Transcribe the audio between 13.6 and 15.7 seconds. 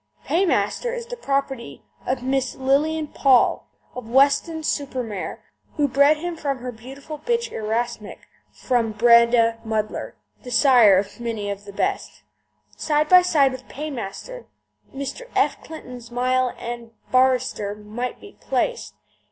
Paymaster, Mr. F.